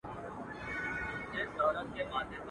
[1.31, 2.37] د نیکه ږغ.